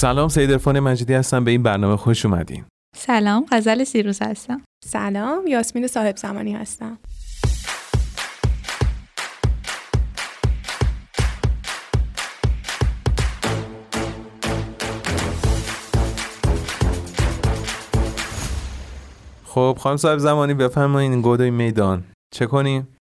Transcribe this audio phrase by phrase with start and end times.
[0.00, 1.44] سلام سید ارفان مجیدی هستم.
[1.44, 2.64] به این برنامه خوش اومدین.
[2.96, 4.62] سلام غزل سیروس هستم.
[4.84, 6.98] سلام یاسمین صاحب زمانی هستم.
[19.44, 22.04] خب خانم صاحب زمانی بفرمایید گودای میدان.
[22.34, 22.97] چه کنیم؟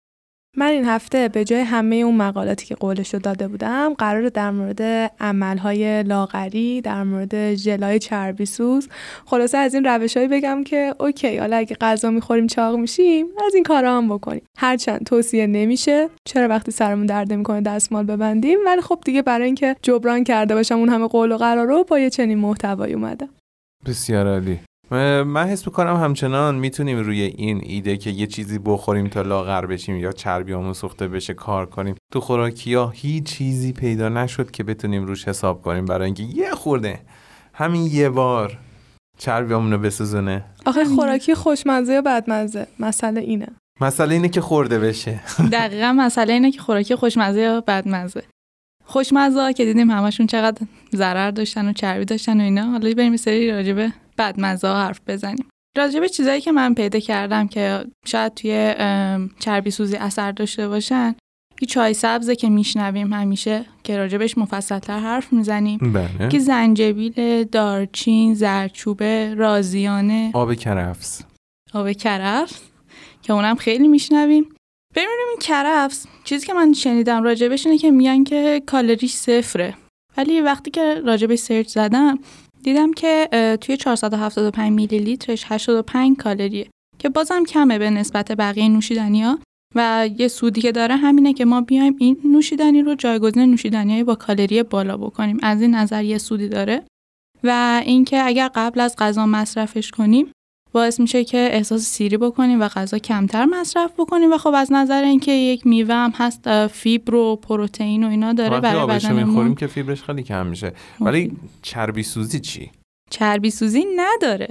[0.59, 4.51] من این هفته به جای همه اون مقالاتی که قولش رو داده بودم قرار در
[4.51, 4.83] مورد
[5.21, 8.89] عملهای لاغری در مورد ژلای چربی سوز
[9.25, 13.65] خلاصه از این روشهایی بگم که اوکی حالا اگه غذا می‌خوریم چاق میشیم از این
[13.65, 14.43] کارا هم بکنیم.
[14.59, 19.77] هرچند توصیه نمیشه چرا وقتی سرمون درد می‌کنه دستمال ببندیم؟ ولی خب دیگه برای اینکه
[19.83, 23.29] جبران کرده باشم اون همه قول و قرار رو با یه چنین محتوایی اومدم.
[23.87, 24.61] بسیار عالی.
[24.91, 29.97] من حس می‌کنم همچنان می‌تونیم روی این ایده که یه چیزی بخوریم تا لاغر بشیم
[29.97, 35.05] یا چربیامون سوخته بشه کار کنیم تو خوراکی ها هیچ چیزی پیدا نشد که بتونیم
[35.05, 37.01] روش حساب کنیم برای اینکه یه خورده
[37.55, 38.59] همین یه بار
[39.19, 40.45] چربیامون رو بسوزونه.
[40.67, 43.47] آخه خوراکی خوشمزه یا بدمزه؟ مسئله اینه.
[43.81, 45.21] مسئله اینه که خورده بشه.
[45.53, 48.23] دقیقا مسئله اینه که خوراکی خوشمزه یا بدمزه.
[48.85, 53.51] خوشمزه که دیدیم همشون چقدر ضرر داشتن و چربی داشتن و اینا حالا بریم سری
[53.51, 55.49] راجبه بعد حرف بزنیم.
[55.77, 58.75] راجع به چیزایی که من پیدا کردم که شاید توی
[59.39, 61.15] چربی سوزی اثر داشته باشن
[61.61, 65.79] یه چای سبزه که میشنویم همیشه که راجبش مفصلتر حرف می‌زنیم.
[65.79, 66.29] بله.
[66.29, 71.23] که زنجبیل دارچین زرچوبه رازیانه آب کرفس.
[71.75, 72.61] آب کرفس
[73.23, 74.45] که اونم خیلی میشنویم.
[74.95, 79.75] ببینیم این کرفس چیزی که من شنیدم راجبش اینه که میگن که کالریش صفره.
[80.17, 82.19] ولی وقتی که راجبش search زدم
[82.67, 83.29] دیدم که
[83.61, 86.67] توی 475 میلی لیترش 85 کالریه
[86.99, 89.39] که بازم کمه به نسبت بقیه نوشیدنی ها
[89.75, 94.15] و یه سودی که داره همینه که ما بیایم این نوشیدنی رو جایگزین نوشیدنی با
[94.15, 95.39] کالری بالا بکنیم.
[95.43, 96.83] از این نظر یه سودی داره.
[97.45, 100.33] و اینکه اگر قبل از غذا مصرفش کنیم
[100.77, 105.03] باعث میشه که احساس سیری بکنیم و غذا کمتر مصرف بکنیم و خب از نظر
[105.03, 109.67] اینکه یک میوه هم هست فیبر و پروتئین و اینا داره برای بدنمون می‌خوریم که
[109.67, 110.73] فیبرش خیلی کم میشه.
[111.01, 111.33] ولی
[111.63, 112.71] چربی سوزی چی؟
[113.11, 114.49] چربی سوزی نداره.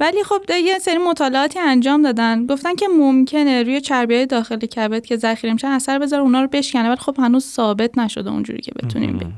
[0.00, 2.46] ولی خب یه سری مطالعاتی انجام دادن.
[2.46, 6.48] گفتن که ممکنه روی چربی های داخل کبد که ذخیره میشن اثر بذاره اونا رو
[6.52, 6.88] بشکنه.
[6.88, 9.36] ولی خب هنوز ثابت نشده اونجوری که بتونیم بگیم.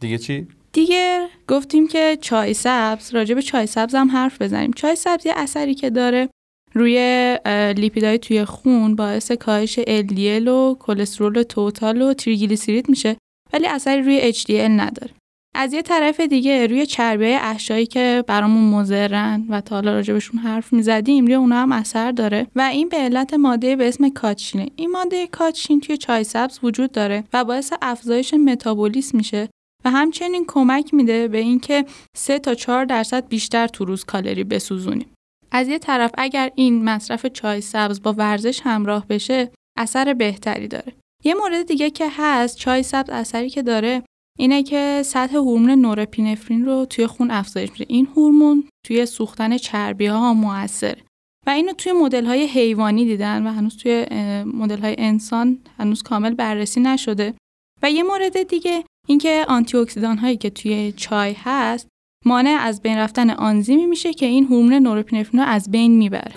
[0.00, 0.46] دیگه چی؟
[0.78, 4.72] دیگه گفتیم که چای سبز راجع به چای سبز هم حرف بزنیم.
[4.72, 6.28] چای سبز یه اثری که داره
[6.74, 7.38] روی
[7.76, 13.16] لیپیدهای توی خون باعث کاهش LDL و کلسترول توتال و تریگلیسیرید میشه
[13.52, 15.10] ولی اثری روی HDL نداره.
[15.54, 20.40] از یه طرف دیگه روی چربی های احشایی که برامون مزرن و تا حالا راجبشون
[20.40, 24.68] حرف می‌زدیم روی اونا هم اثر داره و این به علت ماده به اسم کاتشینه.
[24.76, 29.48] این ماده کاتشین توی چای سبز وجود داره و باعث افزایش متابولیسم میشه.
[29.84, 31.84] و همچنین کمک میده به اینکه
[32.16, 35.14] 3 تا 4 درصد بیشتر تو روز کالری بسوزونیم.
[35.50, 40.92] از یه طرف اگر این مصرف چای سبز با ورزش همراه بشه اثر بهتری داره.
[41.24, 44.02] یه مورد دیگه که هست چای سبز اثری که داره
[44.38, 47.86] اینه که سطح هورمون نورپینفرین رو توی خون افزایش میده.
[47.88, 51.02] این هورمون توی سوختن چربی ها موثره.
[51.46, 54.06] و اینو توی مدل های حیوانی دیدن و هنوز توی
[54.44, 57.34] مدل های انسان هنوز کامل بررسی نشده
[57.82, 61.88] و یه مورد دیگه اینکه آنتی اکسیدان هایی که توی چای هست
[62.24, 66.32] مانع از بین رفتن آنزیمی میشه که این هورمون نورپینفرین رو از بین می‌بره.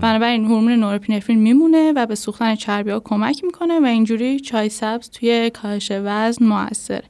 [0.00, 5.10] بنابراین هورمون نورپینفرین میمونه و به سوختن چربی ها کمک می‌کنه و اینجوری چای سبز
[5.10, 7.04] توی کاهش وزن موثره.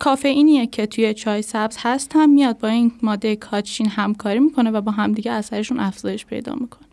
[0.00, 4.80] کافئینیه که توی چای سبز هست هم میاد با این ماده کاتشین همکاری می‌کنه و
[4.80, 6.88] با همدیگه اثرشون افزایش پیدا می‌کنه.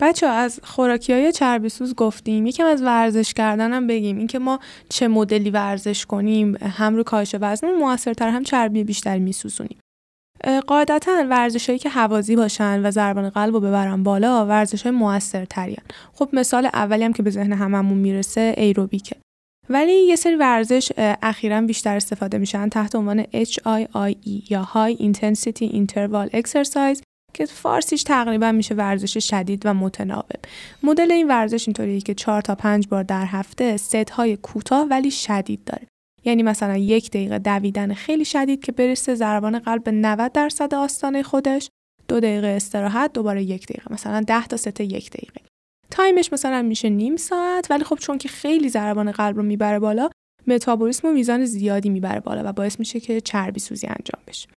[0.00, 2.46] بچه از خوراکی های چربی سوز گفتیم.
[2.46, 4.18] یکم از ورزش کردن هم بگیم.
[4.18, 9.78] اینکه ما چه مدلی ورزش کنیم هم رو کاهش وزن موثرتر هم چربی بیشتری میسوزونیم.
[10.66, 15.46] قاعدتا ورزش هایی که حوازی باشن و ضربان قلب رو ببرن بالا ورزش های موثر
[16.12, 19.16] خب مثال اولی هم که به ذهن هممون می‌رسه ایروبیکه.
[19.68, 20.92] ولی یه سری ورزش
[21.22, 27.00] اخیرا بیشتر استفاده میشن تحت عنوان HIIE یا High Intensity Interval Exercise.
[27.34, 30.30] که فارسیش تقریبا میشه ورزش شدید و متناوب.
[30.82, 35.10] مدل این ورزش اینطوریه که 4 تا 5 بار در هفته ست های کوتاه ولی
[35.10, 35.86] شدید داره.
[36.24, 41.22] یعنی مثلا یک دقیقه دویدن خیلی شدید که برسه ضربان قلب به 90 درصد آستانه
[41.22, 41.68] خودش
[42.08, 45.40] دو دقیقه استراحت دوباره یک دقیقه مثلا 10 تا ست یک دقیقه.
[45.90, 49.78] time ش مثلا میشه نیم ساعت ولی خب چون که خیلی ضربان قلب رو می‌بره
[49.78, 50.10] بالا
[50.46, 54.48] متابولیسم و میزان زیادی می‌بره بالا و باعث میشه که چربی سوزی انجام بشه.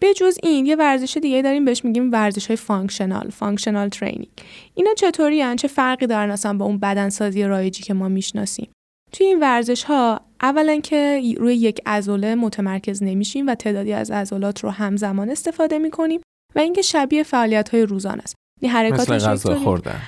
[0.00, 4.28] به جز این یه ورزش دیگه داریم بهش میگیم ورزش های functional functional training
[4.74, 8.68] اینا چطوری هن؟ چه فرقی دارن اصلا با اون بدنسازی رایجی که ما می‌شناسیم؟
[9.12, 14.64] توی این ورزش ها اولا که روی یک عضله متمرکز نمیشیم و تعدادی از عضلات
[14.64, 16.20] رو همزمان استفاده می‌کنیم
[16.54, 18.34] و اینکه شبیه فعالیت های روزانه است.
[18.60, 19.90] این حرکات مثل غذا خوردن.
[19.92, 20.00] آم،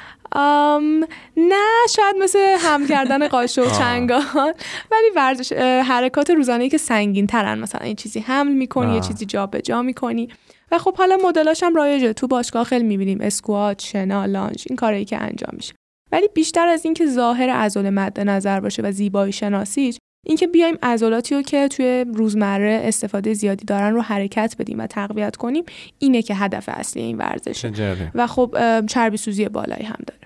[1.37, 3.79] نه شاید مثل هم کردن قاشق.
[3.79, 4.55] چنگال.
[4.91, 5.53] ولی ورزش
[5.89, 7.59] حرکات روزانه که سنگین ترن.
[7.59, 9.09] مثلا این چیزی حمل می‌کنی یه آه.
[9.09, 10.29] چیزی جابجا می‌کنی.
[10.73, 13.19] و خب حالا مدلاش هم رایجه تو باشگاه خیلی می‌بینیم.
[13.21, 15.75] اسکوات شنا لانج این کارایی که انجام میشه.
[16.13, 21.35] ولی بیشتر از اینکه ظاهر عضله مد نظر باشه و زیبایی شناسیش اینکه بیایم عضلاتی
[21.35, 25.65] رو که توی روزمره استفاده زیادی دارن رو حرکت بدیم و تقویت کنیم
[25.99, 27.73] اینه که هدف اصلی این ورزشه.
[28.15, 28.57] و خب
[28.87, 30.22] چربی سوزی بالایی هم داره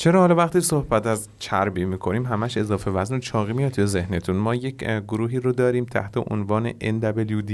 [0.00, 4.36] چرا حالا وقتی صحبت از چربی می‌کنیم همش اضافه وزن و چاقی میاد توی ذهنتون؟
[4.36, 4.76] ما یک
[5.08, 7.52] گروهی رو داریم تحت عنوان NWD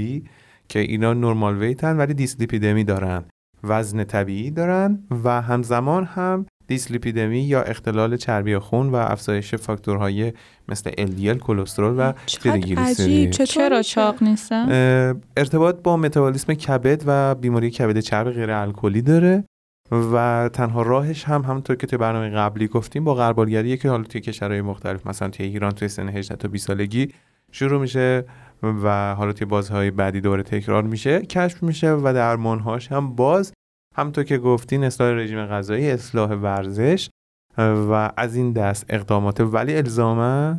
[0.69, 3.23] که اینا نورمال ویتن ولی دیسلیپیدمی دارن.
[3.63, 10.33] وزن طبیعی دارن و همزمان هم دیسلیپیدمی یا اختلال چربی خون و افزایش فاکتورهای
[10.69, 13.31] مثل LDL کلسترول و تریگلیسیرید.
[13.31, 19.43] چرا؟ چاق نیستم اه، ارتباط با متابولیسم کبد و بیماری کبد چرب غیر الکلی داره.
[19.91, 24.21] و تنها راهش هم همونطور که توی برنامه قبلی گفتیم با غربالگریه که حالا توی
[24.21, 27.13] کشورهای مختلف مثلا توی ایران توی سن 18 تا 20 سالگی
[27.51, 28.25] شروع میشه
[28.63, 33.53] و حالا توی بازهای بعدی دوباره تکرار میشه کشف میشه و درمانهاش هم باز
[33.95, 37.09] همونطور که گفتین اصلاح رژیم غذایی اصلاح ورزش
[37.57, 39.39] و از این دست اقدامات.
[39.39, 40.55] ولی الزاما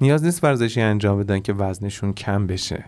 [0.00, 2.84] نیاز نیست ورزشی انجام بدن که وزنشون کم بشه.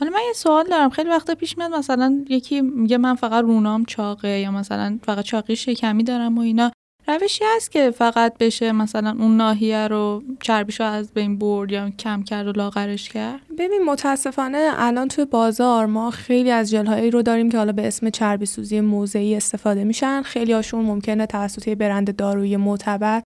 [0.00, 0.90] حالا من یه سوال دارم.
[0.90, 5.56] خیلی وقتا پیش میاد مثلا یکی میگه من فقط رونام چاقه یا مثلا فقط چاقی
[5.56, 6.70] شکمی دارم و اینا.
[7.08, 12.22] روشی هست که فقط بشه مثلا اون ناحیه رو چربیشو از بین برد یا کم
[12.22, 17.50] کرد و لاغرش کرد؟ ببین متاسفانه الان توی بازار ما خیلی از ژل‌هایی رو داریم
[17.50, 20.22] که حالا به اسم چربی سوزی موضعی استفاده میشن.
[20.22, 23.22] خیلی هاشون ممکنه توسط برند دارویی معتبر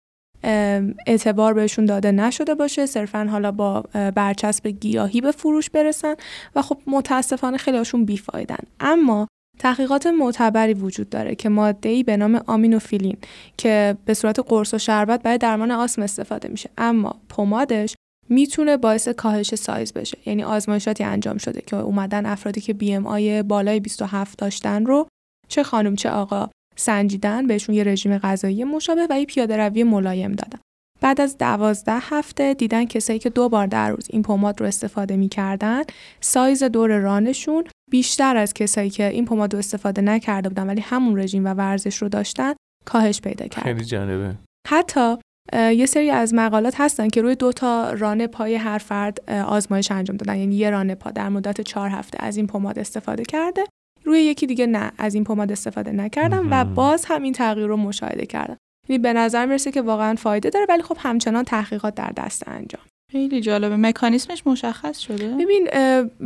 [1.07, 2.87] اعتبار بهشون داده نشده باشه.
[2.87, 3.81] صرفا حالا با
[4.15, 6.15] برچسب گیاهی به فروش برسن
[6.55, 8.59] و خب متاسفانه خیلی هاشون بیفایدن.
[8.81, 9.29] اما
[9.59, 13.17] تحقیقات معتبری وجود داره که ماده‌ای به نام آمینوفیلین
[13.57, 16.71] که به صورت قرص و شربت برای درمان آسم استفاده میشه.
[16.79, 17.95] اما پمادش
[18.29, 20.19] می‌تونه باعث کاهش سایز بشه.
[20.27, 25.07] یعنی آزمایشاتی انجام شده که اومدن افرادی که BMI بالای 27 داشتن رو
[25.49, 30.33] چه خانم چه آقا سنجیدن بهشون یه رژیم غذایی مشابه و یه پیاده روی ملایم
[30.33, 30.59] دادن.
[31.01, 35.17] بعد از دوازده هفته دیدن کسایی که دو بار در روز این پماد رو استفاده
[35.17, 35.83] می‌کردن
[36.21, 41.19] سایز دور رانشون بیشتر از کسایی که این پماد رو استفاده نکرده بودن ولی همون
[41.19, 42.55] رژیم و ورزش رو داشتن
[42.85, 43.65] کاهش پیدا کرد.
[43.65, 44.35] خیلی جالبه.
[44.69, 45.17] حتی
[45.53, 50.17] یه سری از مقالات هستن که روی دو تا رانه پای هر فرد آزمایش انجام
[50.17, 50.37] دادن.
[50.37, 53.65] یعنی یه رانه پا در مدت چهار هفته از این پماد استفاده کرده.
[54.05, 56.65] روی یکی دیگه نه از این پماد استفاده نکردن و.
[56.65, 58.57] باز هم این تغییر رو مشاهده کردن
[58.89, 62.83] یعنی به نظر می‌رسه که واقعا فایده داره ولی خب همچنان تحقیقات در دست انجام.
[63.13, 63.77] خیلی جالبه.
[63.77, 65.69] مکانیسمش مشخص شده؟ ببین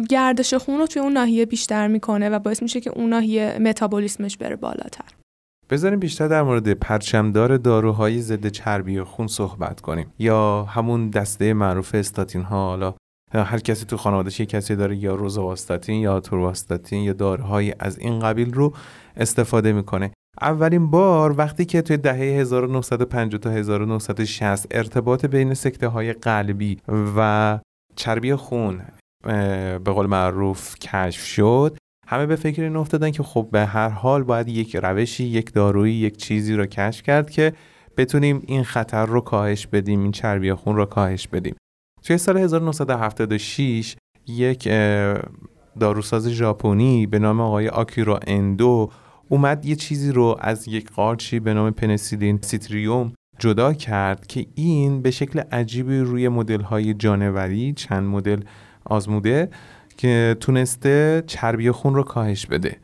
[0.08, 4.36] گردش خون رو توی اون ناحیه بیشتر می‌کنه و باعث میشه که اون ناحیه متابولیسمش
[4.36, 5.04] بره بالاتر.
[5.70, 10.12] بذاریم بیشتر در مورد پرچمدار داروهای ضد چربی خون صحبت کنیم.
[10.18, 12.94] یا همون دسته معروف استاتین ها حالا
[13.44, 18.20] هر کسی تو خانوادهش یک کسی داره یا روزواستاتین یا تورواستاتین یا داروهای از این
[18.20, 18.72] قبیل رو
[19.16, 20.12] استفاده می‌کنه.
[20.40, 26.78] اولین بار وقتی که توی دهه 1950 تا 1960 ارتباط بین سکته های قلبی
[27.16, 27.58] و
[27.96, 28.82] چربی خون
[29.22, 31.76] به قول معروف کشف شد
[32.08, 35.94] همه به فکر این افتادن که خب به هر حال باید یک روشی یک دارویی
[35.94, 37.52] یک چیزی رو کشف کرد که
[37.96, 41.54] بتونیم این خطر رو کاهش بدیم این چربی خون رو کاهش بدیم.
[42.06, 43.96] توی سال 1976
[44.26, 44.68] یک
[45.80, 48.90] داروساز ژاپنی به نام آقای آکیرا اندو
[49.28, 55.02] اومد یه چیزی رو از یک قارچی به نام پنسیلیوم سیترینوم جدا کرد که این
[55.02, 58.40] به شکل عجیبی روی مدل های جانوری چند مدل
[58.84, 59.50] آزموده
[59.96, 62.76] که تونسته چربی خون رو کاهش بده.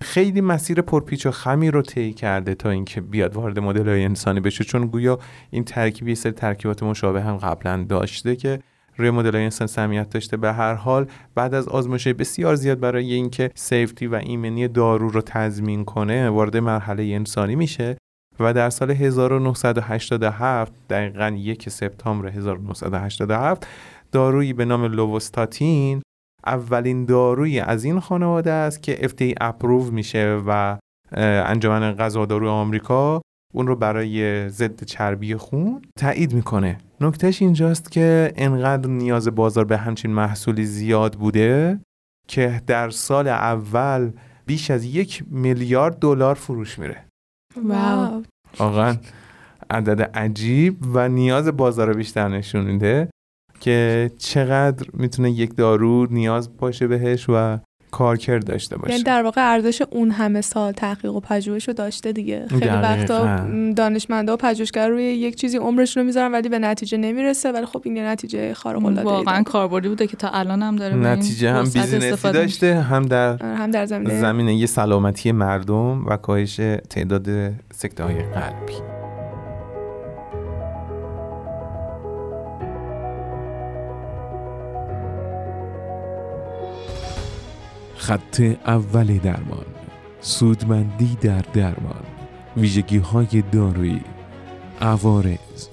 [0.00, 4.40] خیلی مسیر پرپیچ و خمی رو طی کرده تا اینکه بیاد وارد مدل های انسانی
[4.40, 4.64] بشه.
[4.64, 5.18] چون گویا
[5.50, 8.60] این ترکیب یه سری ترکیبات مشابه هم قبلا داشته که
[8.96, 10.36] روی مدل های انسان سمیت داشته.
[10.36, 15.20] به هر حال بعد از آزمایش بسیار زیاد برای اینکه سیفتی و ایمنی دارو رو
[15.20, 17.96] تضمین کنه وارد مرحله انسانی میشه
[18.40, 23.66] و در سال 1987 دقیقا یک سپتامبر 1987
[24.12, 26.02] دارویی به نام لووستاتین
[26.46, 30.78] اولین دارویی از این خانواده است که FDA اپروو میشه و
[31.16, 33.22] انجمن غذا دارو آمریکا
[33.54, 36.78] اون رو برای ضد چربی خون تایید می‌کنه.
[37.00, 41.80] نکتهش اینجاست که انقدر نیاز بازار به همچین محصولی زیاد بوده
[42.28, 44.10] که در سال اول
[44.46, 47.04] بیش از یک میلیارد دلار فروش میره.
[47.64, 48.22] واو.
[48.58, 48.96] واقعا
[49.70, 53.10] عدد عجیب و نیاز بازار رو بیشتر نشون میده.
[53.60, 57.58] که چقدر می‌تونه یک دارو نیاز باشه بهش و
[57.90, 58.92] کارکرد داشته باشه.
[58.92, 62.46] یعنی در واقع ارزش اون همه سال تحقیق و پژوهش رو داشته دیگه.
[62.48, 67.52] خیلی وقتا دانشمندا و پژوهشگر روی یک چیزی عمرشون رو می‌ذارن ولی به نتیجه نمی‌رسه
[67.52, 70.94] ولی خب این یه نتیجه خارق العاده واقعا کاربردی بوده که تا الان هم داره
[70.94, 76.60] نتیجه هم بیزینسی داشته هم در آره، هم در زمینه زمینه سلامتی مردم و کاهش
[76.90, 77.28] تعداد
[77.74, 78.97] سکته های قلبی.
[87.98, 89.66] خط اول درمان
[90.20, 92.04] سودمندی در درمان
[92.56, 94.00] ویژگی های دارویی
[94.80, 95.68] عوارض.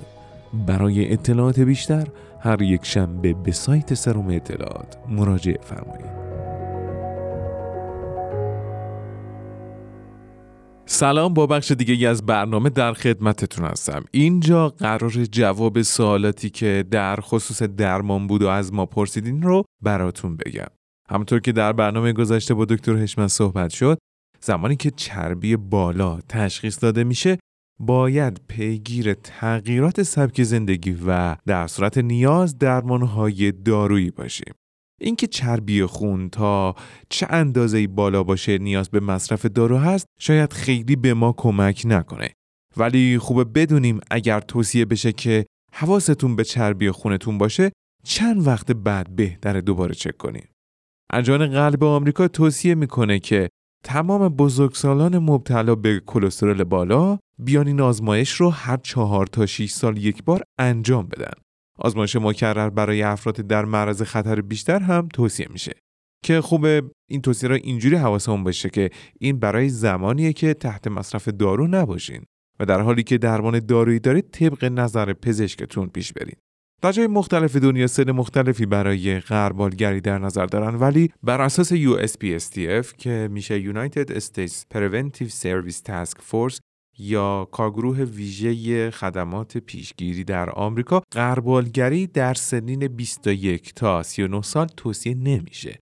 [0.53, 2.07] برای اطلاعات بیشتر
[2.39, 6.15] هر یک شنبه به سایت سروم اطلاعات مراجعه فرمایید.
[10.85, 14.03] سلام با بخش دیگه از برنامه در خدمتتون هستم.
[14.11, 20.37] اینجا قرار جواب سوالاتی که در خصوص درمان بود و از ما پرسیدین رو براتون
[20.37, 20.84] بگم.
[21.09, 23.97] همونطور که در برنامه گذشته با دکتر هشمن صحبت شد
[24.41, 27.37] زمانی که چربی بالا تشخیص داده میشه
[27.79, 34.53] باید پیگیر تغییرات سبک زندگی و در صورت نیاز درمانهای دارویی باشیم.
[35.01, 36.75] اینکه چربی خون تا
[37.09, 42.29] چه اندازه بالا باشه نیاز به مصرف دارو هست شاید خیلی به ما کمک نکنه
[42.77, 47.71] ولی خوبه بدونیم اگر توصیه بشه که حواستون به چربی خونتون باشه
[48.03, 50.47] چند وقت بعد بهتره دوباره چک کنیم
[51.13, 53.49] انجمن قلب آمریکا توصیه می‌کنه که
[53.83, 59.97] تمام بزرگسالان مبتلا به کلسترول بالا بیان این آزمایش رو هر چهار تا 6 سال
[59.97, 61.33] یک بار انجام بدن.
[61.79, 65.73] آزمایش مکرر برای افراد در معرض خطر بیشتر هم توصیه میشه.
[66.23, 71.27] که خوبه این توصیه را اینجوری حواسمون باشه که این برای زمانیه که تحت مصرف
[71.27, 72.23] دارو نباشین
[72.59, 76.37] و در حالی که درمان دارویی دارید طبق نظر پزشکتون پیش برید.
[76.81, 82.87] در جای مختلف دنیا سن مختلفی برای غربالگری در نظر دارن ولی بر اساس USPSTF
[82.97, 86.59] که میشه United States Preventive Service Task Force
[86.97, 95.15] یا کارگروه ویژه خدمات پیشگیری در آمریکا غربالگری در سنین 21 تا 39 سال توصیه
[95.15, 95.79] نمیشه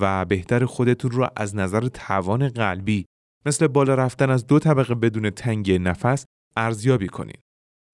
[0.00, 3.04] و بهتر خودتون رو از نظر توان قلبی
[3.46, 6.24] مثل بالا رفتن از دو طبقه بدون تنگ نفس
[6.56, 7.40] ارزیابی کنید.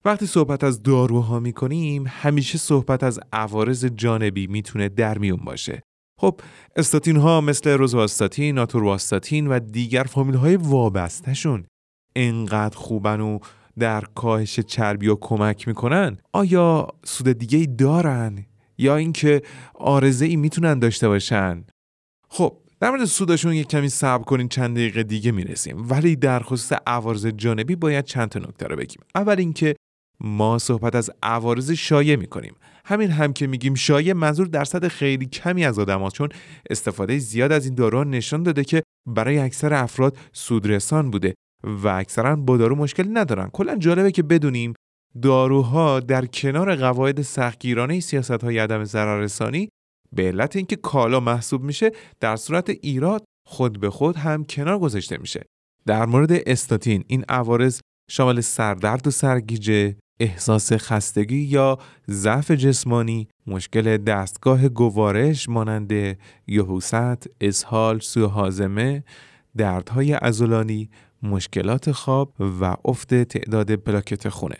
[0.05, 5.81] وقتی صحبت از داروها می‌کنیم همیشه صحبت از عوارض جانبی می‌تونه در میون باشه.
[6.19, 6.39] خب
[6.75, 11.65] استاتین ها مثل روزواستاتین، ناتورواستاتین و دیگر فامیل های وابستهشون.
[12.15, 13.39] انقدر خوبن و
[13.79, 18.45] در کاهش چربی و کمک می‌کنن؟ آیا سود دیگه ای دارن؟
[18.77, 19.41] یا اینکه
[19.73, 21.65] آرزه ای می‌تونن داشته باشن؟
[22.29, 25.89] خب در مورد سودشون یک کمی صبر کنین چند دقیقه دیگه می‌رسیم.
[25.89, 29.01] ولی در خصوص عوارض جانبی باید چند تا نکته رو بگیم.
[29.15, 29.75] اول اینکه
[30.19, 32.55] ما صحبت از عوارض شایع می کنیم
[32.85, 36.29] همین هم که میگیم شایع منظور درصد خیلی کمی از آدم چون
[36.69, 42.35] استفاده زیاد از این داروها نشان داده که برای اکثر افراد سودرسان بوده و اکثرا
[42.35, 43.49] با دارو مشکلی ندارن.
[43.49, 44.73] کلا جالبه که بدونیم
[45.21, 49.69] داروها در کنار قواعد سختگیرانه سیاست های عدم ضرررسانی
[50.15, 55.17] به علت اینکه کالا محسوب میشه در صورت ایراد خود به خود هم کنار گذاشته
[55.17, 55.45] میشه.
[55.85, 57.79] در مورد استاتین این عوارض
[58.11, 61.77] شامل سردرد و سرگیجه احساس خستگی یا
[62.09, 66.17] ضعف جسمانی، مشکل دستگاه گوارش مانند
[66.47, 69.03] یهوست، اسهال، سوء هاضمه،
[69.57, 70.89] دردهای عضلانی،
[71.23, 74.57] مشکلات خواب و افت تعداد پلاکت خونه.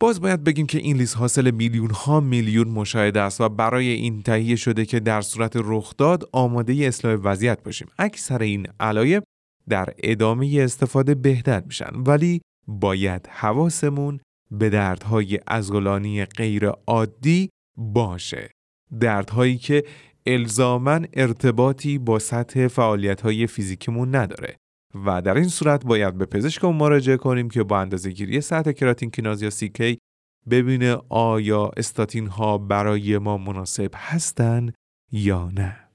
[0.00, 4.22] باز باید بگیم که این لیست حاصل میلیون ها میلیون مشاهده است و برای این
[4.22, 7.88] تهیه شده که در صورت رخداد آماده اصلاح وضعیت باشیم.
[7.98, 9.22] اکثر این علایب
[9.68, 18.50] در ادامه استفاده بهتر میشن ولی باید حواسمون به دردهای ازولانی غیر عادی باشه.
[19.00, 19.84] دردهایی که
[20.26, 24.56] الزامن ارتباطی با سطح فعالیت فیزیکمون نداره
[25.04, 29.10] و در این صورت باید به پزشکمون مراجعه کنیم که با اندازه گیری سطح کراتین
[29.10, 29.98] کیناز یا سیکی
[30.50, 34.72] ببینه آیا استاتین ها برای ما مناسب هستن
[35.12, 35.85] یا نه.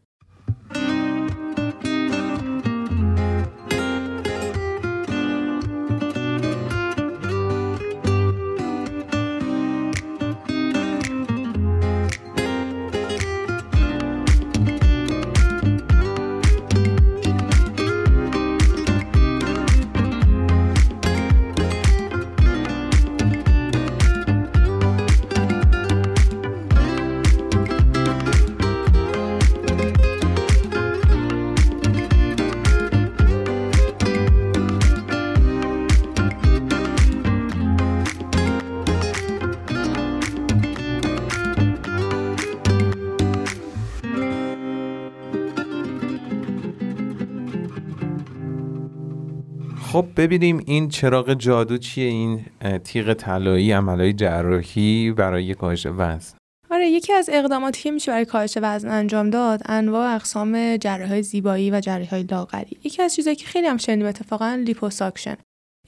[49.92, 52.46] خب ببینیم این چراغ جادو چیه این
[52.84, 56.38] تیغ طلایی عملهای جراحی برای کاهش وزن.
[56.70, 61.72] آره یکی از اقداماتی که میشه برای کاهش وزن انجام داد انواع اقسام جراحی زیبایی
[61.72, 62.78] و جراحی لاغری.
[62.84, 65.38] یکی از چیزایی که خیلی هم شنیدیم اتفاقا لیپوساکشن.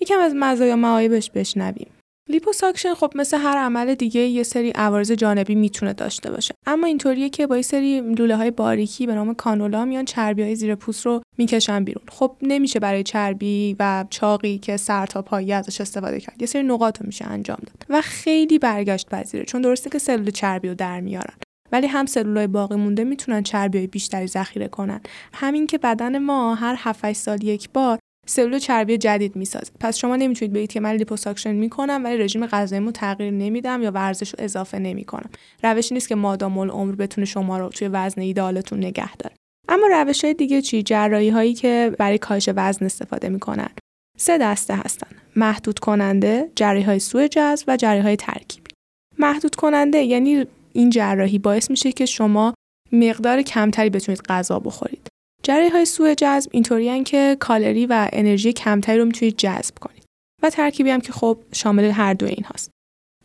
[0.02, 1.92] یکم از مزایا معایبش بشنویم.
[2.30, 6.56] لیپوساکشن خب مثل هر عمل دیگه یه سری عوارض جانبی می‌تونه داشته باشه.
[6.66, 10.56] اما اینطوریه که با یه سری لوله های باریکی به نام کانولا میان چربی های
[10.56, 12.04] زیر پوست رو می‌کشن بیرون.
[12.12, 16.64] خب نمیشه برای چربی و چاقی که سر تا پایی ازش استفاده کرد یه سری
[16.64, 20.76] نقاط رو میشه انجام داد و خیلی برگشت پذیره چون درسته که سلول چربی رو
[20.76, 21.36] در میارن.
[21.72, 25.02] ولی هم سلولای باقی مونده می‌تونن چربی های بیشتری ذخیره کنن.
[25.34, 29.72] همینکه بدن ما هر 7 سال یک بار سلول چربی جدید می‌سازه.
[29.80, 34.30] پس شما نمی‌تونید بگید که من لیپوساکشن می‌کنم ولی رژیم غذاییمو تغییر نمیدم یا ورزش
[34.30, 35.30] رو اضافه نمی‌کنم.
[35.64, 39.36] روشی نیست که مادام العمر بتونه شما رو توی وزن ایدالتون نگه داره.
[39.70, 43.70] اما روش های دیگه چی؟ جراحی هایی که برای کاهش وزن استفاده می‌کنن.
[44.18, 45.08] سه دسته هستن.
[45.36, 48.72] محدود کننده جراحی های سوء جذب و جراحی های ترکیبی.
[49.20, 52.54] محدود کننده یعنی این جراحی باعث میشه که شما
[52.92, 55.08] مقدار کمتری بتونید غذا بخورید.
[55.44, 60.04] جراحی های سوء جذب اینطوری که کالری و انرژی کمتری رو می‌تونید جذب کنید
[60.44, 62.70] و ترکیبی هم که خب شامل هر دو این هاست.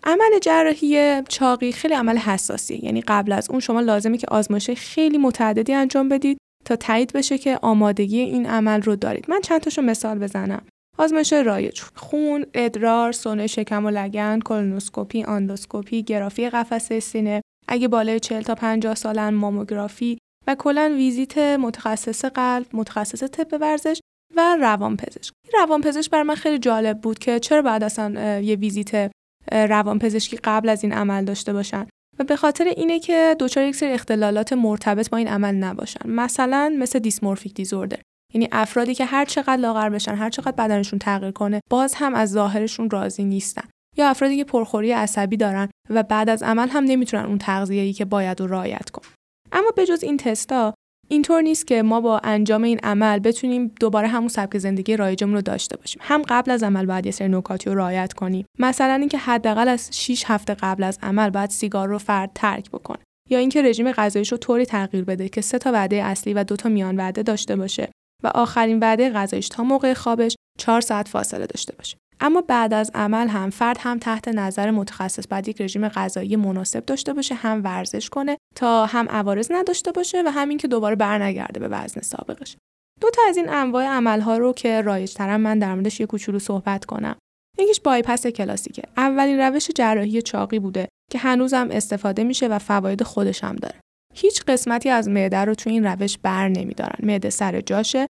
[0.04, 5.18] عمل جراحی چاقی خیلی عمل حساسیه یعنی قبل از اون شما لازمه که آزمایش خیلی
[5.18, 9.30] متعددی انجام بدید تا تایید بشه که آمادگی این عمل رو دارید.
[9.30, 10.62] من چند تاشو مثال بزنم.
[10.98, 17.42] آزمایش رایج خون ادرار سونو شکم و لگن کولونوسکوپی آندوسکوپی گرافی قفسه سینه.
[17.68, 24.00] اگه بالای 40 تا 50 سالن ماموگرافی و کلا ویزیت متخصص قلب، متخصص طب ورزش
[24.36, 25.32] و روانپزشک.
[25.54, 29.10] روانپزشک بر من خیلی جالب بود که چرا بعد اصلا یه ویزیت
[29.52, 31.86] روانپزشکی قبل از این عمل داشته باشن؟
[32.18, 36.10] و به خاطر اینه که دچار یک سری اختلالات مرتبط با این عمل نباشن.
[36.10, 37.98] مثلا مثل dysmorphic disorder.
[38.34, 42.30] یعنی افرادی که هر چقدر لاغر بشن هر چقدر بدنشون تغییر کنه باز هم از
[42.30, 43.68] ظاهرشون راضی نیستن.
[43.96, 48.04] یا افرادی که پرخوری عصبی دارن و بعد از عمل هم نمی‌تونن اون تغذیه‌ای که
[48.04, 49.08] باید رو رعایت کنن.
[49.52, 50.74] اما به جز این تستا
[51.08, 55.42] اینطور نیست که ما با انجام این عمل بتونیم دوباره همون سبک زندگی رایجمون رو
[55.42, 56.02] داشته باشیم.
[56.04, 58.46] هم قبل از عمل باید یه سری نکاتی رو رعایت کنیم.
[58.58, 62.98] مثلا اینکه حداقل از 6 هفته قبل از عمل باید سیگار رو فرد ترک بکنه.
[63.30, 66.56] یا اینکه رژیم غذاییش رو طوری تغییر بده که سه تا وعده اصلی و دو
[66.56, 67.90] تا میان وعده داشته باشه
[68.24, 71.96] و آخرین وعده غذاییش تا موقع خوابش 4 ساعت فاصله داشته باشه.
[72.20, 76.84] اما بعد از عمل هم فرد هم تحت نظر متخصص بعد یک رژیم غذایی مناسب
[76.84, 81.60] داشته باشه هم ورزش کنه تا هم عوارض نداشته باشه و همین که دوباره برنگرده
[81.60, 82.56] به وزن سابقش.
[83.00, 86.84] دو تا از این انواع عملها رو که رایجترم من در موردش یه کوچولو صحبت
[86.84, 87.16] کنم.
[87.58, 88.82] یکیش بایپس کلاسیکه.
[88.96, 93.80] اولین روش جراحی چاقی بوده که هنوزم استفاده میشه و فواید خودش هم داره.
[94.14, 96.98] هیچ قسمتی از معده رو تو این روش بر نمیدارن.
[97.02, 98.06] معده سر جاشه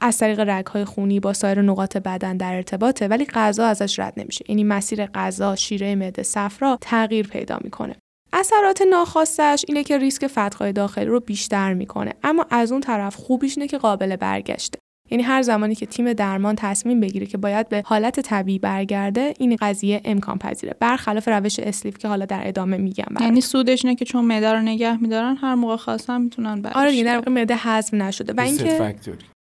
[0.00, 4.44] از طریق رگهای خونی با سایر نقاط بدن در ارتباطه ولی غذا ازش رد نمیشه.
[4.48, 7.96] یعنی مسیر غذا شیره معده صفرا تغییر پیدا می‌کنه.
[8.32, 12.12] اثرات ناخواستش اینه که ریسک فتقای داخلی رو بیشتر می‌کنه.
[12.22, 14.78] اما از اون طرف خوبیش اینه که قابل برگشته.
[15.10, 19.56] یعنی هر زمانی که تیم درمان تصمیم بگیره که باید به حالت طبیعی برگرده این
[19.60, 20.74] قضیه امکان پذیره.
[20.80, 24.60] برخلاف روش اسلیف که حالا در ادامه میگم یعنی سودش اینه که چون معده رو
[24.60, 28.32] نگه میدارن هر موقع خواستن می‌تونن برگردن آره در واقع معده هضم نشده.
[28.32, 28.94] و اینکه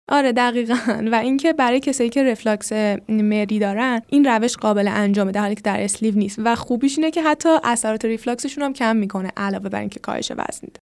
[0.09, 0.75] آره دقیقا.
[1.13, 2.73] و اینکه برای کسایی که رفلاکس
[3.09, 6.39] مری دارن این روش قابل انجامه در حالی که در اسلیو نیست.
[6.45, 10.61] و خوبیش اینه که حتی اثرات ریفلاکسشون هم کم می‌کنه علاوه بر اینکه کاهش وزن
[10.63, 10.81] میده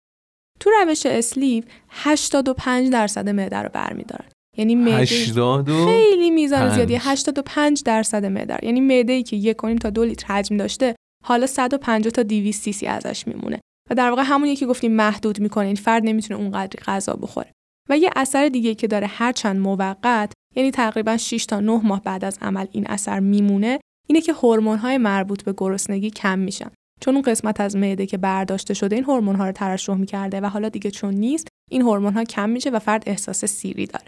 [0.59, 4.25] تو روش اسلیو 85 درصد معده رو برمیدارن.
[4.57, 5.05] یعنی معده
[5.85, 8.57] خیلی میزان زیادی 85 درصد معده.
[8.63, 12.71] یعنی معده ای که یک تا دو لیتر حجم داشته حالا 150 تا 200 سی
[12.71, 13.59] سی ازش میمونه.
[13.89, 17.51] و در واقع همونی که گفتیم محدود می‌کنه این فرد نمی‌تونه اونقدر غذا بخوره.
[17.89, 22.25] و یه اثر دیگه که داره هرچند موقت یعنی تقریبا 6 تا 9 ماه بعد
[22.25, 26.71] از عمل این اثر میمونه اینه که های مربوط به گرسنگی کم میشن.
[27.01, 30.45] چون اون قسمت از معده که برداشته شده این هورمون ها رو ترشح می‌کرده و
[30.45, 34.05] حالا دیگه چون نیست این هورمون ها کم میشه و فرد احساس سیری داره.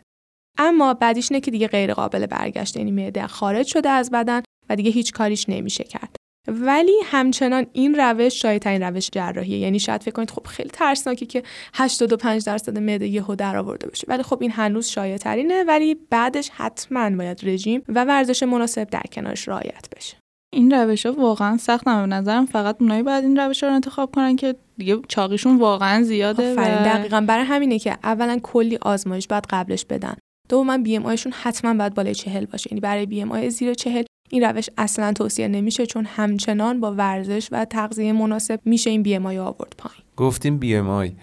[0.57, 4.75] اما بعدیش اینه که دیگه غیر قابل برگشت یعنی معده خارج شده از بدن و
[4.75, 6.15] دیگه هیچ کاریش نمیشه کرد.
[6.47, 9.57] ولی همچنان این روش شایع روش جراحیه.
[9.57, 14.05] یعنی شاید فکر کنید خب خیلی ترسناکه که 85 درصد معده یهو در آورده بشه.
[14.07, 19.03] ولی خب این هنوز شایع ترینه ولی بعدش حتما باید رژیم و ورزش مناسب در
[19.11, 20.17] کنارش رعایت بشه.
[20.53, 24.35] این روش ها واقعا سخت به نظرم فقط اونایی باید این روش رو انتخاب کنن
[24.35, 26.55] که دیگه چاقیشون واقعا زیاده و...
[26.85, 27.21] دقیقا.
[27.21, 30.15] برای همینه که اولا کلی آزمایش باید قبلش بدن.
[30.49, 32.67] دوما بی ام آیشون حتما باید بالای چهل باشه.
[32.71, 36.93] یعنی برای بی ام آی زیر چهل این روش اصلا توصیه نمیشه چون همچنان با
[36.93, 40.01] ورزش و تغذیه مناسب میشه این بی ام آی آورد پایین.
[40.17, 41.13] گفتیم بی ام آی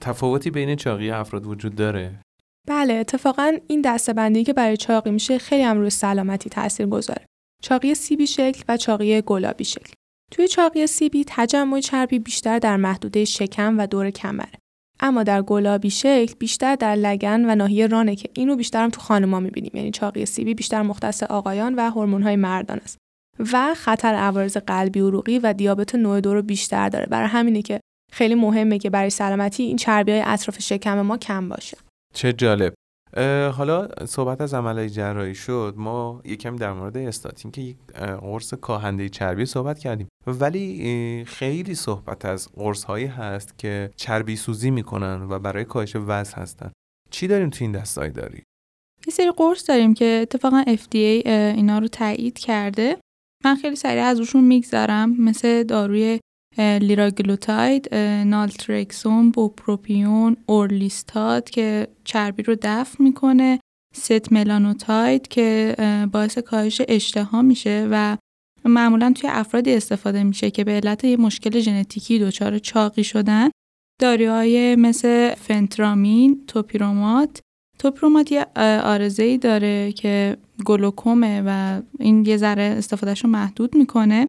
[0.00, 2.18] تفاوتی بین چاقی افراد وجود داره؟
[2.68, 7.26] بله اتفاقا این دستبندی که برای چاقی میشه خیلی هم روی سلامتی تاثیر گذاره.
[7.62, 9.92] چاقی سیبی شکل و چاقی گلابی شکل.
[10.30, 14.61] توی چاقی سیبی تجمع چربی بیشتر در محدوده شکم و دور کمره.
[15.02, 19.00] اما در گلابی شکل بیشتر در لگن و ناحیه رانه که اینو بیشتر هم تو
[19.00, 21.90] خانما می‌بینیم یعنی چاقی سیبی بیشتر مختص آقایان و
[22.22, 22.98] های مردان است.
[23.52, 27.06] و خطر عوارض قلبی عروقی و دیابت نوع دو رو بیشتر داره.
[27.06, 27.80] برای همینه که
[28.12, 31.76] خیلی مهمه که برای سلامتی این چربی های اطراف شکم ما کم باشه.
[32.14, 32.74] چه جالب.
[33.52, 39.08] حالا صحبت از عملهای جراحی شد ما یکم در مورد استاتین که یک قرص کاهنده
[39.08, 40.08] چربی صحبت کردیم.
[40.26, 46.42] ولی خیلی صحبت از قرص هایی هست که چربی سوزی می‌کنن و برای کاهش وزن
[46.42, 46.72] هستن.
[47.10, 48.42] چی داریم تو این دستایی داری؟
[49.06, 52.96] یه سری قرص داریم که اتفاقا FDA اینا رو تایید کرده.
[53.44, 56.20] من خیلی سریع از روشون میگذرم مثل داروی
[56.58, 63.60] لیراگلوتاید، نالترکسون، بوپروپیون، اورلیستات که چربی رو دفع می‌کنه،
[63.94, 65.76] ست ملانوتاید که
[66.12, 68.16] باعث کاهش اشتها میشه و
[68.64, 73.50] معمولا توی افرادی استفاده میشه که به علت یه مشکل ژنتیکی دچار چاقی شدن.
[74.00, 77.40] داروهای مثل فنترامین، توپیرومات.
[77.78, 78.46] توپیرومات یه
[78.84, 84.26] آرزه ای داره که گلوکومه و این یه ذره استفادهش رو محدود می‌کنه.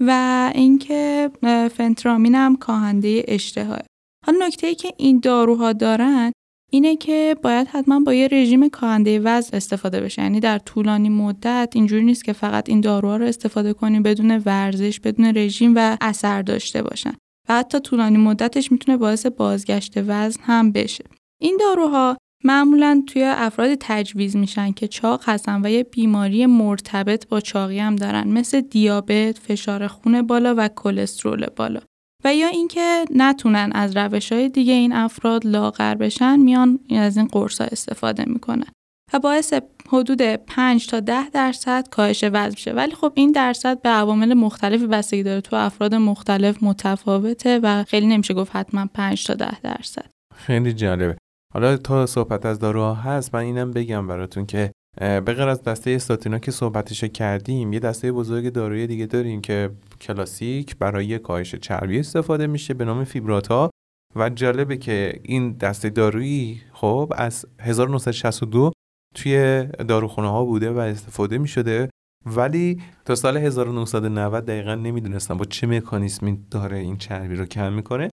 [0.00, 1.30] و اینکه
[1.74, 3.78] فنترامین هم کاهنده اشتها
[4.26, 6.32] حالا نکته ای که این داروها دارن
[6.72, 10.22] اینه که باید حتما با یه رژیم کاهنده وزن استفاده بشه.
[10.22, 15.00] یعنی در طولانی مدت اینجوری نیست که فقط این داروها رو استفاده کنیم بدون ورزش
[15.00, 17.14] بدون رژیم و اثر داشته باشن.
[17.48, 21.04] و حتی طولانی مدتش می‌تونه باعث بازگشت وزن هم بشه.
[21.42, 27.40] این داروها معمولا توی افراد تجویز میشن که چاق هستن و یه بیماری مرتبط با
[27.40, 31.80] چاقی هم دارن مثل دیابت، فشار خون بالا و کلسترول بالا.
[32.24, 37.26] و یا اینکه نتونن از روش های دیگه این افراد لاغر بشن میان از این
[37.26, 38.66] قرص ها استفاده می‌کنن.
[39.12, 39.54] و باعث
[39.88, 42.72] حدود 5 تا 10 درصد کاهش وزن میشه.
[42.72, 45.40] ولی خب این درصد به عوامل مختلفی بستگی داره.
[45.40, 50.10] تو افراد مختلف متفاوته و خیلی نمیشه گفت حتما 5 تا 10 درصد.
[50.34, 51.16] خیلی جالبه.
[51.54, 56.38] حالا تا صحبت از داروها هست من اینم بگم براتون که به از دسته استاتینا
[56.38, 62.46] که صحبتش کردیم یه دسته بزرگ داروی دیگه داریم که کلاسیک برای کاهش چربی استفاده
[62.46, 63.70] میشه به نام فیبراتا.
[64.16, 68.72] و جالبه که این دسته دارویی خب از 1962
[69.14, 71.90] توی داروخونه ها بوده و استفاده می شده
[72.26, 78.10] ولی تا سال 1990 دقیقا نمی‌دونستم با چه مکانیسمی داره این چربی رو کم می‌کنه.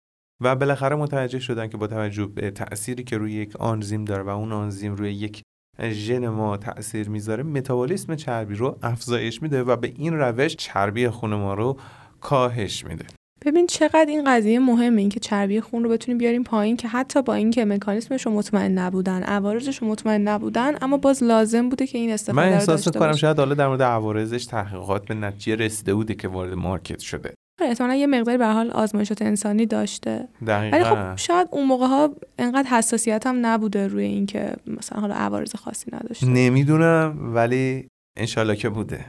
[0.43, 4.29] و بالاخره متوجه شدن که با توجه به تأثیری که روی یک آنزیم داره و
[4.29, 5.41] اون آنزیم روی یک
[5.81, 11.33] ژن ما تاثیر می‌ذاره متابولیسم چربی رو افزایش میده و به این روش چربی خون
[11.33, 11.77] ما رو
[12.21, 13.05] کاهش میده.
[13.45, 17.33] ببین چقدر این قضیه مهمه اینکه چربی خون رو بتونیم بیاریم پایین که حتی با
[17.33, 22.11] اینکه مکانیسمش رو مطمئن نبودن عوارضش رو مطمئن نبودن اما باز لازم بوده که این
[22.11, 26.27] استفاده من احساس کنم شاید حالا در مورد عوارضش تحقیقات به نتیجه رسیده بوده که
[26.27, 27.33] وارد مارکت شده.
[27.61, 30.27] احتمالا یه مقداری به حال آزمایشات انسانی داشته.
[30.47, 30.77] دقیقا.
[30.77, 35.55] ولی خب شاید اون موقع ها انقدر حساسیت هم نبوده روی اینکه مثلا حالا عوارض
[35.55, 36.27] خاصی نداشته.
[36.27, 39.05] نمی‌دونم ولی انشالله که بوده.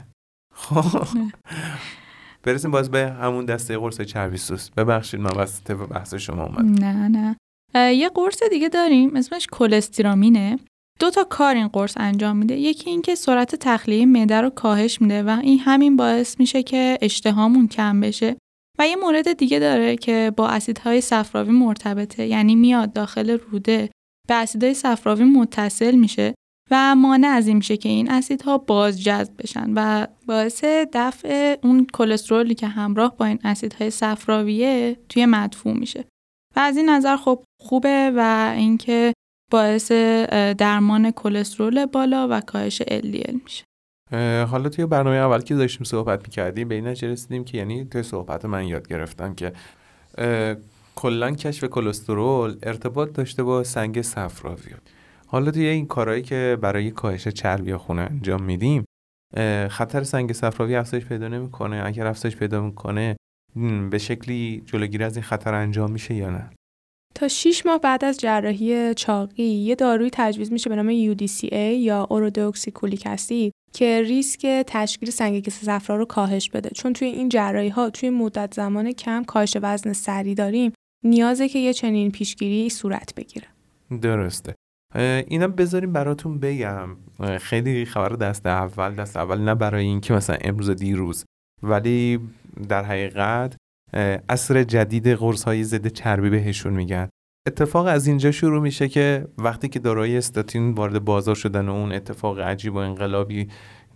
[0.55, 1.07] خب.
[2.43, 6.81] برسیم باز به همون دسته قرص چربی سوس ببخشید من وسط بحث شما اومد.
[6.83, 7.35] نه نه.
[7.95, 10.59] یه قرص دیگه داریم اسمش کلسترامینه.
[10.99, 12.55] دو تا کار این قرص انجام میده.
[12.55, 17.67] یکی اینکه سرعت تخلیه معده رو کاهش میده و این همین باعث میشه که اشتهامون
[17.67, 18.35] کم بشه.
[18.79, 23.89] و یه مورد دیگه داره که با اسیدهای صفراوی مرتبطه یعنی میاد داخل روده
[24.27, 26.33] به اسیدهای صفراوی متصل میشه
[26.71, 31.87] و مانع از این میشه که این اسیدها باز جذب بشن و باعث دفع اون
[31.93, 36.05] کلسترولی که همراه با این اسیدهای صفراویه توی مدفوع میشه.
[36.55, 39.13] و از این نظر خب خوبه و اینکه
[39.49, 39.91] باعث
[40.57, 43.63] درمان کلسترول بالا و کاهش LDL میشه.
[44.45, 48.45] حالا توی برنامه اول که داشتیم صحبت می‌کردیم به این رسیدیم که یعنی توی صحبت
[48.45, 49.51] من یاد گرفتم که
[50.95, 54.71] کلا کشف کلسترول ارتباط داشته با سنگ صفراوی
[55.27, 58.85] حالا توی این کارهایی که برای کاهش چربی خونه انجام میدیم
[59.69, 61.81] خطر سنگ صفراوی افزایش پیدا نمی‌کنه.
[61.85, 63.15] اگر افزایش پیدا می‌کنه
[63.89, 66.49] به شکلی جلوگیری از این خطر انجام میشه یا نه؟
[67.19, 72.07] تا 6 ماه بعد از جراحی چاقی یه داروی تجویز میشه به نام UDCA یا
[72.09, 76.69] اورودوکسیکولیک اسید که ریسک تشکیل سنگ کیسه صفرا رو کاهش بده.
[76.69, 80.71] چون توی این جراحی ها توی مدت زمان کم کاهش وزن سری داریم
[81.03, 83.47] نیازه که یه چنین پیشگیری صورت بگیره.
[84.01, 84.55] درسته.
[85.27, 86.89] اینا بذاریم براتون بگم.
[87.41, 91.25] خیلی خبر دست اول دست اول نه برای اینکه مثلا امروز دیروز.
[91.63, 92.19] ولی
[92.69, 93.55] در حقیقت
[94.29, 97.09] اصر جدید قرص های ضد چربی بهشون میگن.
[97.47, 101.91] اتفاق از اینجا شروع میشه که وقتی که داروهای استاتین وارد بازار شدن و اون
[101.91, 103.47] اتفاق عجیب و انقلابی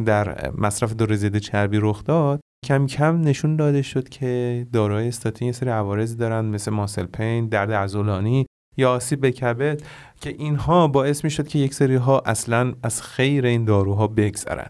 [0.05, 5.45] در مصرف دور ضد چربی رخ داد کم کم نشون داده شد که داروهای استاتین
[5.45, 8.45] یه سری عوارضی دارن مثل ماسل پین، درد عضلانی
[8.77, 9.81] یا آسیب به کبد
[10.21, 14.69] که اینها باعث می‌شد که یک سری ها اصلا از خیر این داروها بگذرن.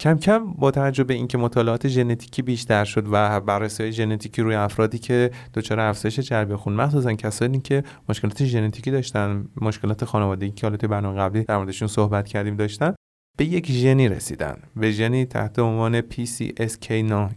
[0.00, 4.98] کم کم با توجه به اینکه مطالعات ژنتیکی بیشتر شد و بررسی ژنتیکی روی افرادی
[4.98, 10.76] که دچار افزایش چربی خون مخصوصا کسانی که مشکلات ژنتیکی داشتن مشکلات خانوادگی که حالا
[10.76, 12.94] برنامه قبلی در موردشون صحبت کردیم داشتن
[13.38, 17.30] به یک ژنی رسیدن به ژنی تحت عنوان PCSK9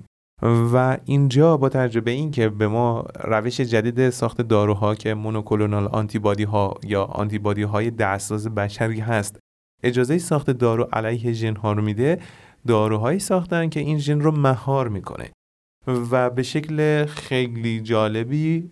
[0.74, 6.44] و اینجا با تجربه این که به ما روش جدید ساخت داروها که مونوکلونال آنتیبادی
[6.44, 9.40] ها یا آنتیبادی های دستاز بشری هست
[9.84, 12.20] اجازه ساخت دارو علیه ژن ها رو میده
[12.68, 15.32] داروهایی ساختن که این ژن رو مهار می‌کنه.
[15.88, 18.72] و به شکل خیلی جالبی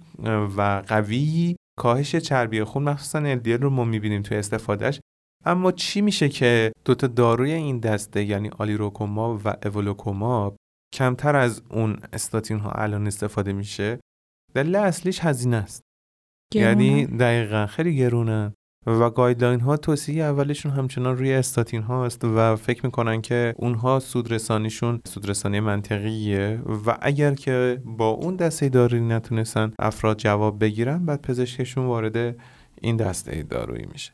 [0.57, 4.99] و قوی کاهش چربی خون مخصوصا LDL رو ما می‌بینیم توی استفادهش
[5.45, 10.55] اما چی میشه که دوتا داروی این دسته یعنی آلیروکوماب و اوولوکوماب
[10.95, 13.99] کمتر از اون استاتین ها الان استفاده میشه؟
[14.53, 15.81] دلیل اصلیش هزینه است.
[16.53, 18.53] یعنی دقیقا خیلی گرونن
[18.89, 24.99] و guideline ها توصیه اولشون همچنان روی استاتین هاست و فکر می‌کنن که اونها سودرسانیشون
[25.07, 31.85] سودرسانی منطقیه و اگر که با اون دسته دارویی نتونستن افراد جواب بگیرن بعد پزشکشون
[31.85, 32.35] وارد
[32.81, 34.11] این دسته دارویی میشه.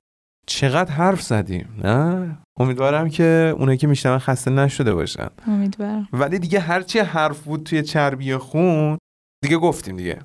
[0.48, 5.28] چقدر حرف زدیم نه؟ امیدوارم که اونایی که میشنون خسته نشده باشن.
[5.48, 6.08] امیدوارم.
[6.14, 8.98] ولی دیگه هرچی حرف بود توی چربی خون
[9.44, 10.20] دیگه گفتیم دیگه.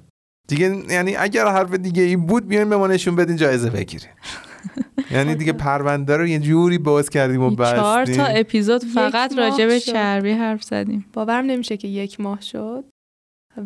[0.50, 4.08] دیگه یعنی اگر حرف دیگه ای بود بیاین به ما نشون بدین جایزه بگیرین.
[5.14, 9.66] یعنی دیگه پرونده رو یه جوری باز کردیم و بستیم چهار تا اپیزود فقط راجع
[9.66, 11.06] به چربی حرف زدیم.
[11.12, 12.84] باورم نمیشه که یک ماه شد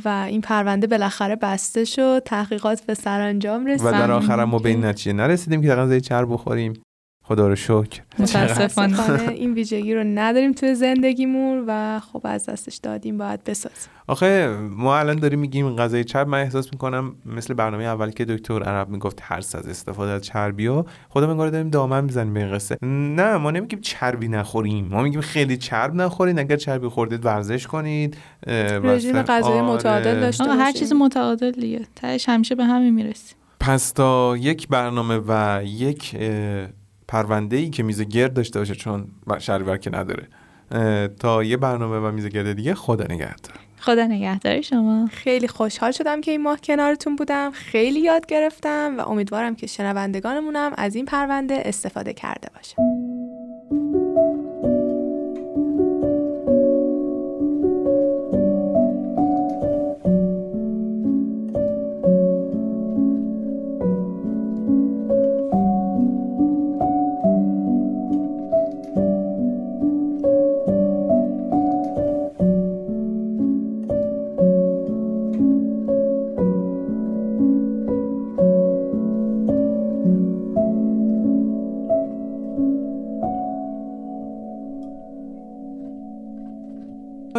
[0.04, 4.68] و این پرونده بالاخره بسته شد تحقیقات به سرانجام رسید و در آخر ما به
[4.68, 6.72] این نتیجه نرسیدیم که غذای چرب بخوریم.
[7.26, 8.02] خدا رو شکر.
[8.18, 9.28] متاسفانه.
[9.28, 13.88] این ویژگی رو نداریم توی زندگیمون و خب از دستش دادیم باید بسازیم.
[14.06, 18.62] آخه ما الان داریم میگیم غذای چرب من احساس می‌کنم مثل برنامه اول که دکتر
[18.62, 22.52] عرب می‌گفت ترس از استفاده از چربی ها خودم انگار داریم دامن می‌زنیم به این
[22.52, 22.76] قصه.
[22.82, 24.88] نه ما نمیگیم چربی نخوریم.
[24.90, 29.74] ما میگیم خیلی چرب نخورید اگر چربی خوردید ورزش کنید رژیم غذایی آره.
[29.74, 31.80] متعادل داشته هر چیز متعادل دیگه.
[31.96, 33.36] تهش همیشه به همین می‌رسیم.
[33.60, 36.16] پس تا یک برنامه و یک
[37.08, 39.06] پرونده ای که میز گرد داشته باشه چون
[39.38, 40.28] شهریور که نداره.
[41.20, 43.54] تا یه برنامه و میز گرد دیگه خدا نگهدار.
[43.80, 45.06] خدا نگهدار شما.
[45.06, 47.50] خیلی خوشحال شدم که این ماه کنارتون بودم.
[47.50, 52.76] خیلی یاد گرفتم و امیدوارم که شنوندگانمونم از این پرونده استفاده کرده باشه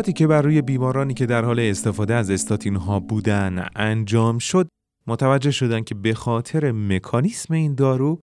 [0.03, 4.67] که بر روی بیمارانی که در حال استفاده از استاتین ها بودن انجام شد
[5.08, 8.19] متوجه شدن که به خاطر مکانیسم این دارو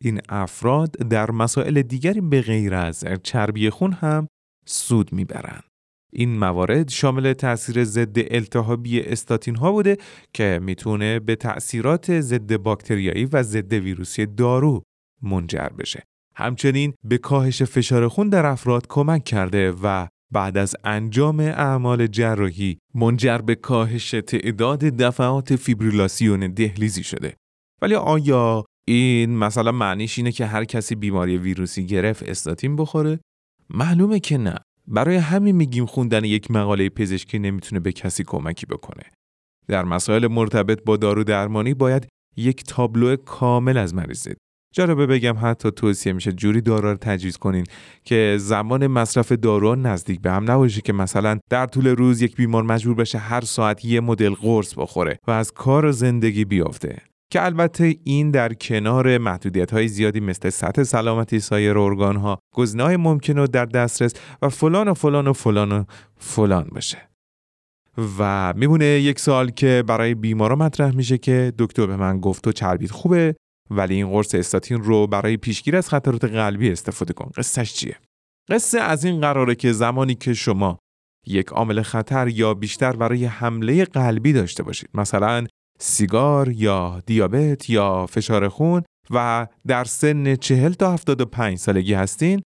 [0.00, 4.28] این افراد در مسائل دیگری به غیر از چربی خون هم
[4.66, 5.64] سود می‌برند.
[6.12, 9.96] این موارد شامل تاثیر ضد التهابی استاتین ها بوده
[10.32, 14.82] که می‌تونه به تأثیرات ضد باکتریایی و ضد ویروسی دارو
[15.22, 16.02] منجر بشه.
[16.36, 22.78] همچنین به کاهش فشار خون در افراد کمک کرده و بعد از انجام اعمال جراحی
[22.94, 27.34] منجر به کاهش تعداد دفعات فیبریلاسیون دهلیزی شده.
[27.82, 33.20] ولی آیا این مثلا معنیش اینه که هر کسی بیماری ویروسی گرفت استاتین بخوره؟
[33.70, 34.54] معلومه که نه.
[34.86, 39.04] برای همین میگیم خوندن یک مقاله پزشکی نمی‌تونه به کسی کمکی بکنه.
[39.68, 44.28] در مسائل مرتبط با دارو درمانی باید یک تابلو کامل از مریض
[44.74, 47.64] جالبه بگم حتی توصیه میشه جوری دارو رو تجویز کنین
[48.04, 52.62] که زمان مصرف دارو نزدیک به هم نباشه که مثلا در طول روز یک بیمار
[52.62, 56.98] مجبور بشه هر ساعت یه مدل قرص بخوره و از کار و زندگی بیافته.
[57.30, 62.96] که البته این در کنار محدودیت های زیادی مثل سطح سلامتی سایر ارگان ها گزینه‌های
[62.96, 65.84] ممکنه در دسترس و فلان و فلان و فلان و
[66.16, 66.98] فلان باشه.
[68.18, 72.52] و میمونه یک سال که برای بیمارا مطرح میشه که دکتر به من گفت تو
[72.52, 73.34] چربیت خوبه؟
[73.70, 77.30] ولی این قرص استاتین رو برای پیشگیری از خطرات قلبی استفاده کن.
[77.36, 77.96] قصهش چیه؟
[78.50, 80.78] قصه از این قراره که زمانی که شما
[81.26, 85.46] یک عامل خطر یا بیشتر برای حمله قلبی داشته باشید مثلا
[85.78, 92.42] سیگار یا دیابت یا فشار خون و در سن 40 تا 75 سالگی هستین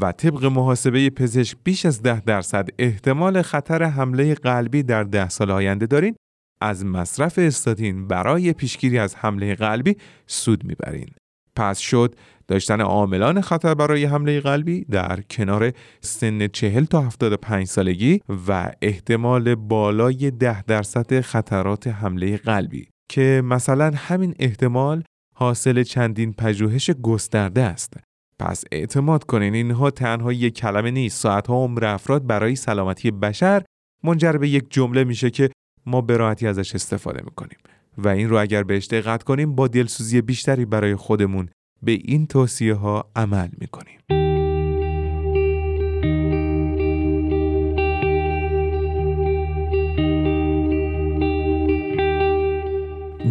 [0.00, 5.50] و طبق محاسبه پزشک بیش از 10 درصد احتمال خطر حمله قلبی در 10 سال
[5.50, 6.16] آینده دارین
[6.60, 9.96] از مصرف استاتین برای پیشگیری از حمله قلبی
[10.26, 11.08] سود می‌برین.
[11.56, 12.14] پس شد
[12.48, 19.54] داشتن عاملان خطر برای حمله قلبی در کنار سن 40 تا 75 سالگی و احتمال
[19.54, 25.02] بالای 10 درصد خطرات حمله قلبی که مثلا همین احتمال
[25.34, 27.94] حاصل چندین پژوهش گسترده است.
[28.38, 33.62] پس اعتماد کنین اینها تنها یک کلمه نیست ساعتها عمر افراد برای سلامتی بشر
[34.04, 35.50] منجر به یک جمله میشه که
[35.90, 37.58] ما به راحتی ازش استفاده می‌کنیم.
[37.98, 41.48] و این رو اگر بهش دقت کنیم با دلسوزی بیشتری برای خودمون
[41.82, 44.00] به این توصیه ها عمل می‌کنیم.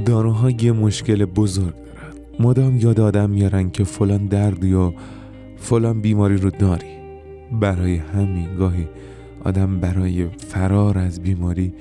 [0.05, 2.13] داروها یه مشکل بزرگ دارن.
[2.39, 4.93] مدام یاد آدم میارن که فلان درد یا
[5.57, 6.99] فلان بیماری رو داری.
[7.51, 8.87] برای همین گاهی
[9.45, 11.73] آدم برای فرار از بیماری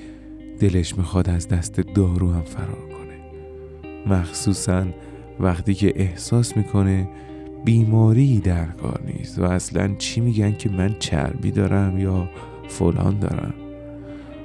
[0.59, 3.19] دلش می‌خواد از دست دارو هم فرار کنه.
[4.15, 4.85] مخصوصا
[5.39, 7.09] وقتی که احساس می‌کنه
[7.65, 12.29] بیماری در کار نیست و اصلا چی میگن که من چربی دارم یا
[12.67, 13.53] فلان دارم.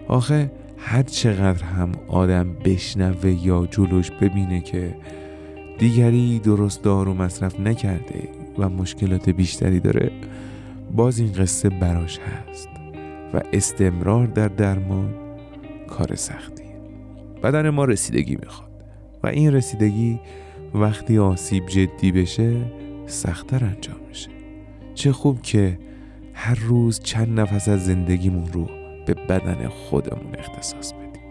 [0.08, 4.96] آخه هر چقدر هم آدم بشنوه یا جلوش ببینه که
[5.78, 10.10] دیگری درست دارو مصرف نکرده و مشکلات بیشتری داره
[10.96, 12.68] باز این قصه براش هست
[13.34, 15.23] و استمرار در درمان
[15.94, 16.64] کار سختی.
[17.42, 18.70] بدن ما رسیدگی می‌خواد.
[19.22, 20.20] و این رسیدگی
[20.74, 22.56] وقتی آسیب جدی بشه
[23.06, 24.30] سختتر انجام میشه.
[24.94, 25.78] چه خوب که
[26.34, 28.68] هر روز چند نفس از زندگیمون رو
[29.06, 31.22] به بدن خودمون اختصاص بدیم.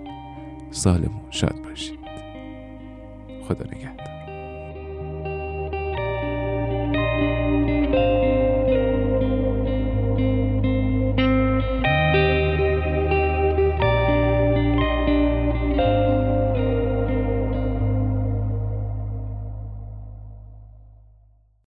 [0.71, 1.99] سالمون شاد باشید.
[3.47, 4.12] خدا نگهدار.